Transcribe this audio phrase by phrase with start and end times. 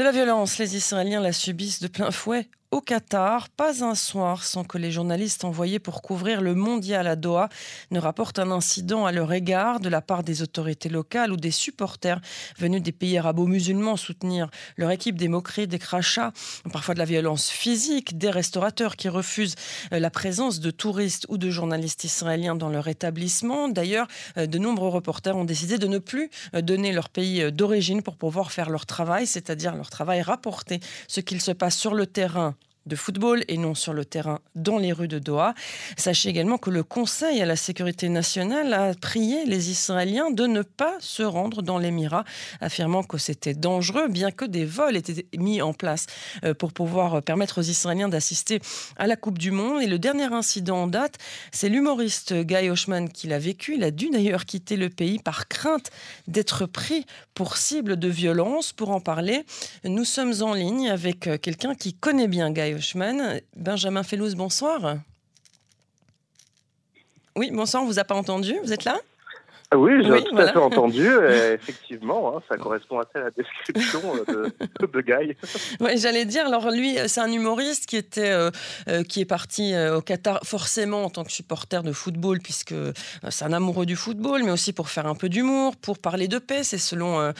[0.00, 4.44] De la violence, les Israéliens la subissent de plein fouet au Qatar, pas un soir
[4.44, 7.48] sans que les journalistes envoyés pour couvrir le mondial à Doha
[7.90, 11.50] ne rapportent un incident à leur égard de la part des autorités locales ou des
[11.50, 12.20] supporters
[12.58, 16.32] venus des pays arabo-musulmans soutenir leur équipe, des moqueries, des crachats,
[16.72, 19.56] parfois de la violence physique, des restaurateurs qui refusent
[19.92, 23.68] euh, la présence de touristes ou de journalistes israéliens dans leur établissement.
[23.68, 24.06] D'ailleurs,
[24.36, 28.16] euh, de nombreux reporters ont décidé de ne plus euh, donner leur pays d'origine pour
[28.16, 30.78] pouvoir faire leur travail, c'est-à-dire leur travail rapporter
[31.08, 32.54] ce qu'il se passe sur le terrain
[32.90, 35.54] de football et non sur le terrain dans les rues de Doha.
[35.96, 40.62] Sachez également que le Conseil à la sécurité nationale a prié les Israéliens de ne
[40.62, 42.24] pas se rendre dans l'Émirat,
[42.60, 46.06] affirmant que c'était dangereux, bien que des vols étaient mis en place
[46.44, 48.60] euh, pour pouvoir permettre aux Israéliens d'assister
[48.96, 49.82] à la Coupe du Monde.
[49.82, 51.16] Et le dernier incident en date,
[51.52, 53.76] c'est l'humoriste Guy Oshman qui l'a vécu.
[53.76, 55.90] Il a dû d'ailleurs quitter le pays par crainte
[56.26, 58.72] d'être pris pour cible de violence.
[58.72, 59.44] Pour en parler,
[59.84, 62.74] nous sommes en ligne avec euh, quelqu'un qui connaît bien Guy
[63.56, 64.96] Benjamin Fellouz, bonsoir.
[67.36, 68.98] Oui, bonsoir, on vous a pas entendu, vous êtes là?
[69.76, 71.06] Oui, j'ai tout à fait entendu.
[71.54, 75.36] effectivement, hein, ça correspond assez à la description euh, de, de Guy.
[75.80, 76.46] Oui, j'allais dire.
[76.46, 78.50] Alors lui, euh, c'est un humoriste qui était, euh,
[79.08, 82.74] qui est parti au Qatar forcément en tant que supporter de football, puisque
[83.28, 86.38] c'est un amoureux du football, mais aussi pour faire un peu d'humour, pour parler de
[86.38, 86.64] paix.
[86.64, 87.32] C'est selon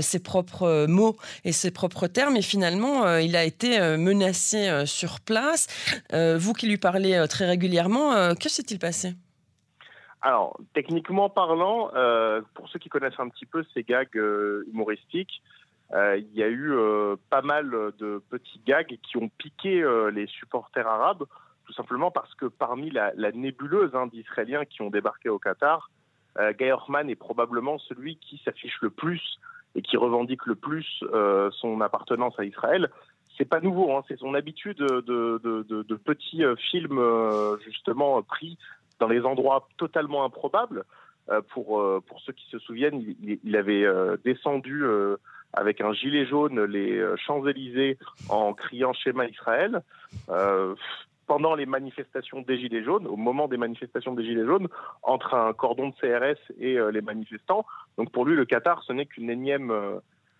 [0.00, 2.36] ses propres mots et ses propres termes.
[2.36, 5.66] Et finalement, il a été menacé sur place.
[6.12, 9.14] vous qui lui parlez très régulièrement, que s'est-il passé?
[10.24, 15.42] Alors, techniquement parlant, euh, pour ceux qui connaissent un petit peu ces gags euh, humoristiques,
[15.92, 16.72] euh, il y a eu
[17.28, 21.24] pas mal de petits gags qui ont piqué les supporters arabes,
[21.66, 25.90] tout simplement parce que parmi la, nébuleuse hein, d'Israéliens qui ont débarqué au Qatar,
[26.58, 29.38] Guy Orman est probablement celui qui s'affiche le plus
[29.74, 31.04] et qui revendique le plus
[31.60, 32.88] son appartenance à Israël.
[33.36, 37.00] C'est pas nouveau, hein, c'est son habitude de, de petits films
[37.62, 38.56] justement pris
[39.00, 40.84] dans les endroits totalement improbables.
[41.30, 44.84] Euh, pour, euh, pour ceux qui se souviennent, il, avait euh, descendu
[45.52, 49.82] avec un gilet jaune les Champs-Élysées en criant schéma Israël.
[51.26, 54.68] pendant les manifestations des Gilets jaunes, au moment des manifestations des Gilets jaunes,
[55.02, 57.64] entre un cordon de CRS et les manifestants.
[57.96, 59.72] Donc pour lui, le Qatar, ce n'est qu'une énième,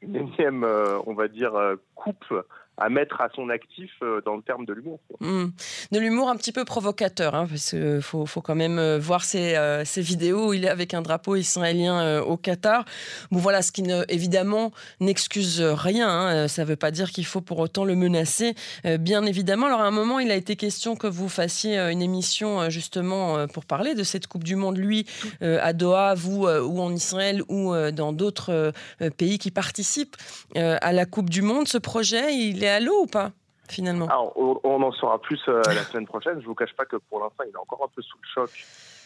[0.00, 0.64] une énième
[1.06, 1.52] on va dire,
[1.94, 2.32] coupe
[2.80, 5.00] à mettre à son actif euh, dans le terme de l'humour.
[5.20, 5.48] Hmm.
[5.92, 9.54] De l'humour un petit peu provocateur, hein, parce qu'il faut, quand même euh, voir ces,
[9.54, 12.86] euh, vidéos il est avec un drapeau israélien au Qatar.
[13.30, 17.26] Bon voilà, ce qui ne, évidemment n'excuse rien, hein, ça ne veut pas dire qu'il
[17.26, 18.54] faut pour autant le menacer,
[18.98, 19.66] bien évidemment.
[19.66, 23.66] Alors à un moment, il a été question que vous fassiez une émission justement pour
[23.66, 25.06] parler de cette Coupe du Monde, lui,
[25.42, 28.72] à Doha, vous, ou en Israël, ou dans d'autres
[29.18, 30.16] pays qui participent
[30.54, 31.68] à la Coupe du Monde.
[31.68, 33.32] Ce projet, il est à l'eau ou pas
[33.70, 34.08] finalement?
[34.36, 36.34] On, en saura plus euh, la semaine prochaine.
[36.34, 38.28] Je ne vous cache pas que pour l'instant, il est encore un peu sous le
[38.34, 38.50] choc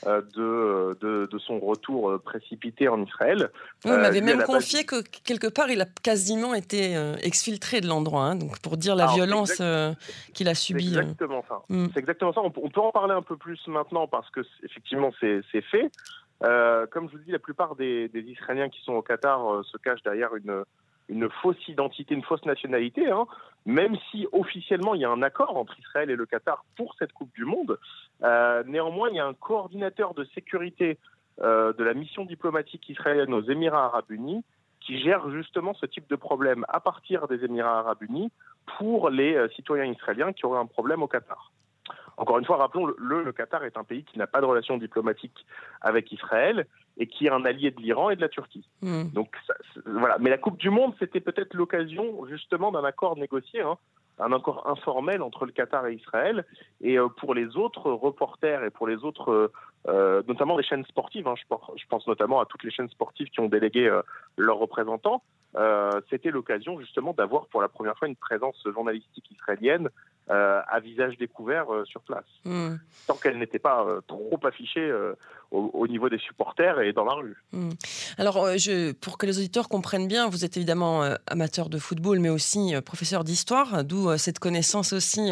[0.06, 0.22] euh,
[1.00, 3.50] de, de, son retour euh, précipité en Israël.
[3.84, 8.36] il m'avait même confié que quelque part, il a quasiment été exfiltré de l'endroit, hein,
[8.36, 9.62] donc pour dire la violence
[10.32, 10.92] qu'il a subie.
[10.94, 11.62] C'est exactement ça.
[11.68, 11.86] Mm.
[11.92, 12.40] C'est exactement ça.
[12.42, 15.90] On, peut en parler un peu plus maintenant parce que effectivement, c'est fait.
[16.40, 20.02] comme je vous dis, la plupart des, des Israéliens qui sont au Qatar se cachent
[20.02, 20.64] derrière une
[21.08, 23.26] une fausse identité, une fausse nationalité, hein,
[23.66, 27.12] même si officiellement il y a un accord entre Israël et le Qatar pour cette
[27.12, 27.78] Coupe du Monde.
[28.22, 30.98] Euh, néanmoins, il y a un coordinateur de sécurité
[31.40, 34.44] euh, de la mission diplomatique israélienne aux Émirats arabes unis
[34.80, 38.30] qui gère justement ce type de problème à partir des Émirats arabes unis
[38.78, 41.52] pour les euh, citoyens israéliens qui auraient un problème au Qatar.
[42.16, 45.44] Encore une fois, rappelons-le, le Qatar est un pays qui n'a pas de relation diplomatique
[45.80, 46.66] avec Israël
[46.96, 48.68] et qui est un allié de l'Iran et de la Turquie.
[48.82, 49.04] Hmm.
[49.12, 49.34] Donc
[49.86, 50.16] voilà.
[50.20, 53.76] Mais la Coupe du Monde, c'était peut-être l'occasion justement d'un accord négocié, hein,
[54.18, 56.44] un accord informel entre le Qatar et Israël.
[56.80, 59.52] Et euh, pour les autres reporters et pour les autres, euh,
[59.88, 62.90] euh, notamment les chaînes sportives, hein, je, pense, je, pense, notamment à toutes les chaînes
[62.90, 63.90] sportives qui ont délégué
[64.36, 65.22] leurs représentants,
[66.10, 69.88] c'était l'occasion justement d'avoir pour la première fois une présence journalistique israélienne
[70.30, 72.24] euh, à visage découvert euh, sur place.
[72.46, 72.76] Hmm.
[73.06, 74.90] Tant qu'elle n'était pas euh, trop affichée
[75.50, 77.36] au, niveau des supporters et dans la rue.
[77.52, 77.72] Hmm.
[78.16, 82.30] Alors, je, pour que les auditeurs comprennent bien, vous êtes évidemment amateur de football, mais
[82.30, 85.30] aussi professeur d'histoire, d'où cette connaissance aussi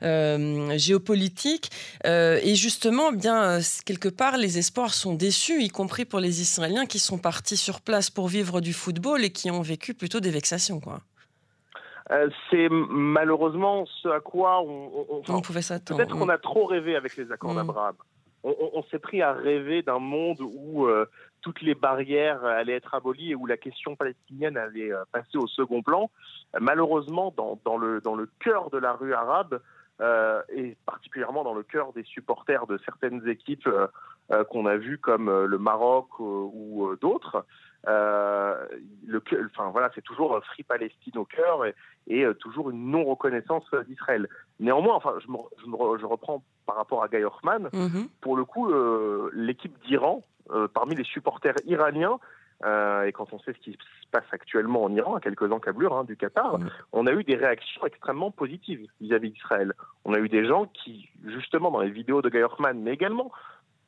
[0.00, 1.70] géopolitique.
[2.04, 7.00] et justement, bien, quelque part, les espoirs sont déçus, y compris pour les Israéliens qui
[7.00, 10.80] sont partis sur place pour vivre du football et qui ont vécu plutôt des vexations.
[10.80, 11.02] Quoi.
[12.10, 15.98] Euh, c'est malheureusement ce à quoi on, pouvait s'attendre.
[15.98, 17.56] Peut-être qu'on a trop rêvé avec les accords mm.
[17.56, 17.94] d'Abraham.
[18.42, 21.04] On, s'est pris à rêver d'un monde où euh,
[21.42, 25.82] toutes les barrières allaient être abolies et où la question palestinienne allait passer au second
[25.82, 26.10] plan.
[26.58, 29.60] Malheureusement, dans, le, dans le cœur de la rue arabe,
[30.54, 33.68] et particulièrement dans le cœur des supporters de certaines équipes
[34.48, 37.44] qu'on a vues comme le Maroc ou d'autres,
[37.88, 38.66] euh,
[39.06, 41.64] le, enfin voilà, c'est toujours Free Palestine au cœur
[42.08, 44.28] et, euh, toujours une non reconnaissance d'Israël.
[44.58, 47.70] Néanmoins, enfin, je, je, reprends par rapport à Guy Hoffman.
[47.72, 48.08] Mhm.
[48.20, 50.22] Pour le coup, euh, l'équipe d'Iran,
[50.74, 52.18] parmi les supporters iraniens,
[52.64, 56.04] et quand on sait ce qui se passe actuellement en Iran, à quelques encablures hein,
[56.04, 56.68] du Qatar, mhm.
[56.92, 59.72] on a eu des réactions extrêmement positives vis-à-vis d'Israël.
[60.04, 63.30] On a eu des gens qui, justement, dans les vidéos de Guy Hoffman, mais également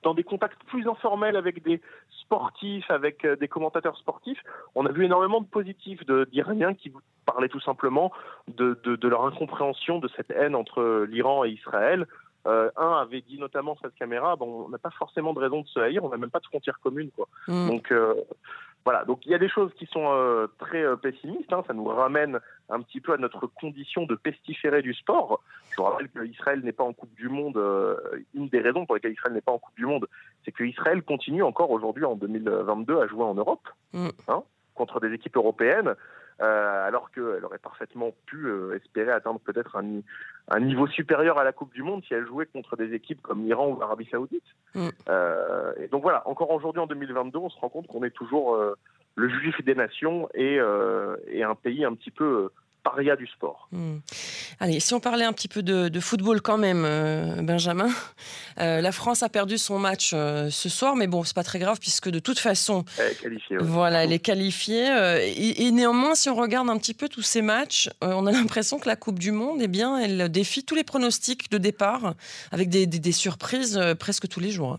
[0.03, 1.81] dans des contacts plus informels avec des
[2.21, 4.43] sportifs, avec euh, des commentateurs sportifs,
[4.75, 6.01] on a vu énormément de positifs
[6.31, 6.93] d'Iraniens qui
[7.27, 8.13] parlaient tout simplement
[8.49, 12.07] de, de, leur incompréhension de cette haine entre l'Iran et Israël.
[12.47, 15.69] Euh, un avait dit notamment cette caméra, bon, on n'a pas forcément de raison de
[15.69, 17.11] se haïr, on n'a même pas de frontières communes.
[17.15, 17.29] Quoi.
[17.47, 17.69] Mm.
[17.69, 18.15] Donc, euh,
[18.85, 21.53] voilà, donc il y a des choses qui sont euh, très euh, pessimistes.
[21.53, 21.63] Hein.
[21.67, 25.41] ça nous ramène un petit peu à notre condition de pestiféré du sport.
[25.71, 27.57] Je vous rappelle qu'Israël n'est pas en Coupe du Monde.
[27.57, 27.97] Euh,
[28.35, 30.09] une des raisons pour lesquelles Israël n'est pas en Coupe du Monde,
[30.45, 34.09] c'est que Israël continue encore aujourd'hui en 2022 à jouer en Europe mm.
[34.29, 34.43] hein,
[34.75, 35.95] contre des équipes européennes.
[36.43, 41.53] Euh, alors qu'elle aurait parfaitement pu euh, espérer atteindre peut-être un, niveau supérieur à la
[41.53, 44.43] Coupe du Monde si elle jouait contre des équipes comme l'Iran ou l'Arabie Saoudite.
[44.75, 44.89] Mm.
[45.09, 48.59] Euh, et donc voilà, encore aujourd'hui en 2022, on se rend compte qu'on est toujours
[49.15, 50.59] le juif des nations et,
[51.29, 52.51] et, un pays un petit peu
[52.83, 53.69] paria du sport.
[53.73, 53.99] Hmm.
[54.61, 57.89] Allez, si on parlait un petit peu de, football quand même, euh, Benjamin,
[58.59, 61.59] euh, la France a perdu son match euh, ce soir, mais bon, c'est pas très
[61.59, 63.57] grave puisque de toute façon, elle est qualifiée.
[63.61, 64.89] Voilà, elle est qualifiée.
[65.37, 68.89] Et, néanmoins, si on regarde un petit peu tous ces matchs, on a l'impression que
[68.89, 72.15] la Coupe du Monde, eh bien, elle défie tous les pronostics de départ,
[72.51, 74.79] avec des, surprises presque tous les jours.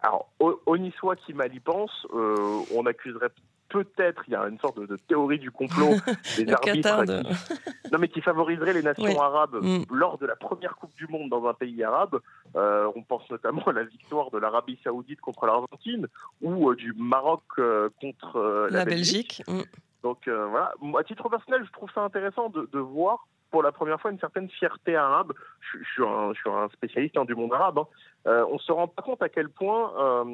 [0.00, 3.30] Alors, au, au Niçois qui mal y pense, on accuserait
[3.68, 5.94] peut-être, il y a une sorte de, théorie du complot
[6.36, 7.12] des arbitres qui,
[7.92, 9.84] non, mais qui favoriserait les nations arabes mm.
[9.90, 12.20] lors de la première Coupe du Monde dans un pays arabe.
[12.56, 16.06] Euh, on pense notamment à la victoire de l'Arabie Saoudite contre l'Argentine
[16.40, 19.42] ou euh, du Maroc euh, contre la, Belgique.
[19.48, 19.62] Mm.
[20.02, 24.12] Donc voilà, à titre personnel, je trouve ça intéressant de, voir pour la première fois
[24.12, 25.32] une certaine fierté arabe.
[25.60, 27.80] Je, suis, un, spécialiste hein, du monde arabe.
[28.24, 28.44] Hein.
[28.48, 30.24] on se rend pas compte à quel point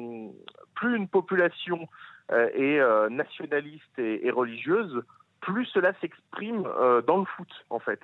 [0.75, 1.87] plus une population
[2.31, 5.03] et euh, nationaliste et, religieuse,
[5.41, 7.99] plus cela s'exprime euh, dans le foot, en fait.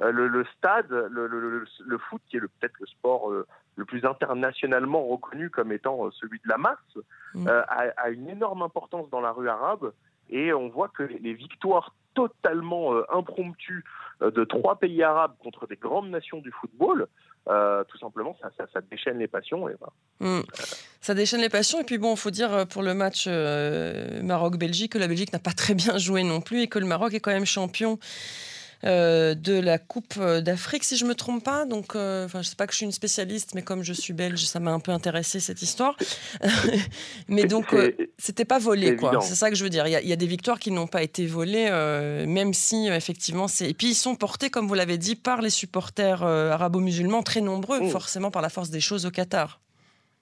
[0.00, 3.30] Le, stade, le, foot, qui est peut-être le sport
[3.76, 6.98] le plus internationalement reconnu comme étant celui de la masse,
[7.34, 7.46] mm.
[7.46, 9.92] a, une énorme importance dans la rue arabe.
[10.32, 13.84] Et on voit que les victoires totalement impromptues
[14.20, 17.08] de trois pays arabes contre des grandes nations du football
[17.48, 19.66] euh, tout simplement, ça, déchaîne les passions.
[20.20, 20.40] Hmm.
[21.00, 21.80] Ça déchaîne les passions.
[21.80, 25.32] Et puis bon, il faut dire euh, pour le match euh, Maroc-Belgique que la Belgique
[25.32, 27.98] n'a pas très bien joué non plus et que le Maroc est quand même champion
[28.84, 31.66] euh, de la Coupe d'Afrique, si je me trompe pas.
[31.66, 34.12] Donc, euh, enfin, je sais pas que je suis une spécialiste, mais comme je suis
[34.12, 35.96] belge, ça m'a un peu intéressé cette histoire.
[37.28, 39.20] mais donc, euh, c'était pas volé, quoi.
[39.20, 39.86] C'est ça que je veux dire.
[39.86, 41.70] Il y, a des victoires qui n'ont pas été volées,
[42.26, 43.70] même si effectivement c'est.
[43.70, 47.80] Et puis ils sont portés, comme vous l'avez dit, par les supporters arabo-musulmans très nombreux,
[47.80, 47.88] mmh.
[47.88, 49.60] forcément par la force des choses au Qatar.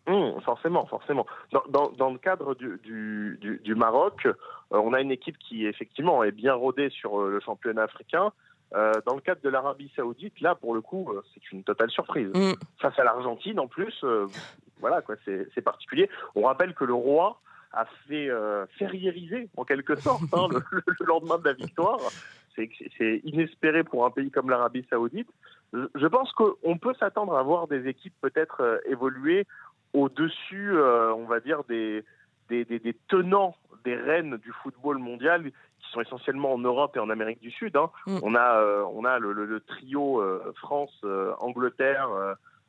[0.06, 1.26] Mmh, forcément, forcément.
[1.70, 4.26] Dans, le cadre du, du Maroc,
[4.70, 8.32] on a une équipe qui effectivement est bien rodée sur le championnat africain,
[8.74, 11.90] euh, dans le cadre de l'Arabie Saoudite, là, pour le coup, euh, c'est une totale
[11.90, 12.30] surprise.
[12.34, 12.52] Mm.
[12.78, 14.26] Face à l'Argentine, en plus, euh,
[14.78, 16.08] voilà, quoi, c'est particulier.
[16.34, 17.40] On rappelle que le roi
[17.72, 18.28] a fait
[18.78, 21.98] ferriériser, en quelque sorte, hein, le, lendemain de la victoire.
[22.56, 25.28] C'est inespéré pour un pays comme l'Arabie Saoudite.
[25.72, 29.46] Je pense qu'on peut s'attendre à voir des équipes peut-être évoluer
[29.92, 32.04] au-dessus, on va dire, des,
[32.48, 33.54] des, des, tenants
[33.84, 35.52] des reines du football mondial
[35.90, 37.76] qui sont essentiellement en Europe et en Amérique du Sud.
[37.76, 37.90] Hein.
[38.06, 38.18] Mm.
[38.22, 42.08] On a, euh, on a le, trio euh, France, euh, Angleterre,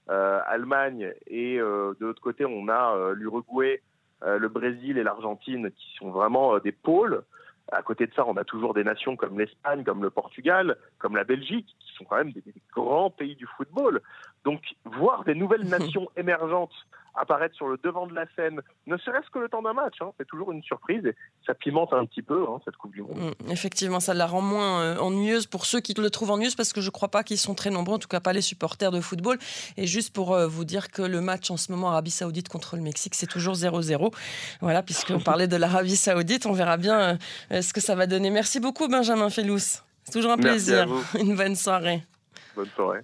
[0.07, 3.81] Allemagne et de l'autre côté on a l'Uruguay,
[4.21, 7.23] le Brésil et l'Argentine qui sont vraiment des pôles.
[7.71, 11.15] À côté de ça, on a toujours des nations comme l'Espagne, comme le Portugal, comme
[11.15, 12.43] la Belgique, qui sont quand même des
[12.75, 14.01] grands pays du football.
[14.43, 16.75] Donc, voir des nouvelles nations émergentes
[17.15, 19.95] apparaître sur le devant de la scène, ne serait-ce que le temps d'un match.
[20.01, 20.11] Hein.
[20.17, 21.15] C'est toujours une surprise et
[21.45, 23.17] ça pimente un petit peu hein, cette Coupe du Monde.
[23.17, 26.73] Mm, effectivement, ça la rend moins euh, ennuyeuse pour ceux qui le trouvent ennuyeuse parce
[26.73, 28.91] que je ne crois pas qu'ils sont très nombreux, en tout cas pas les supporters
[28.91, 29.37] de football.
[29.77, 32.75] Et juste pour euh, vous dire que le match en ce moment Arabie Saoudite contre
[32.75, 34.13] le Mexique, c'est toujours 0-0.
[34.61, 37.17] Voilà, puisqu'on parlait de l'Arabie Saoudite, on verra bien
[37.51, 38.29] euh, ce que ça va donner.
[38.29, 39.81] Merci beaucoup Benjamin Fellous.
[40.03, 40.87] C'est toujours un plaisir.
[41.19, 42.03] Une bonne soirée.
[42.55, 43.01] Bonne soirée.